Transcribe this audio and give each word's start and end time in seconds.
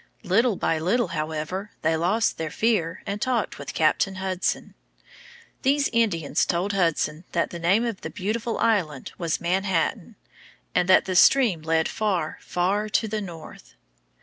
Little 0.23 0.55
by 0.55 0.79
little, 0.79 1.09
however, 1.09 1.69
they 1.83 1.95
lost 1.95 2.39
their 2.39 2.49
fear 2.49 3.03
and 3.05 3.21
talked 3.21 3.59
with 3.59 3.75
Captain 3.75 4.15
Hudson. 4.15 4.73
These 5.61 5.91
Indians 5.93 6.43
told 6.43 6.73
Hudson 6.73 7.23
that 7.33 7.51
the 7.51 7.59
name 7.59 7.85
of 7.85 8.01
the 8.01 8.09
beautiful 8.09 8.57
island 8.57 9.11
was 9.19 9.39
Manhattan, 9.39 10.15
and 10.73 10.89
that 10.89 11.05
the 11.05 11.15
stream 11.15 11.61
led 11.61 11.87
far, 11.87 12.39
far 12.41 12.89
to 12.89 13.07
the 13.07 13.21
north. 13.21 13.75